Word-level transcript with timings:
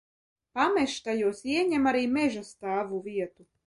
Pamežs 0.59 0.95
tajos 1.09 1.43
ieņem 1.53 1.87
arī 1.95 2.05
meža 2.19 2.45
stāvu 2.53 3.07
vietu. 3.11 3.53